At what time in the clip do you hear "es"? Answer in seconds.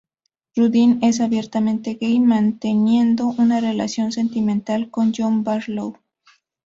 1.03-1.21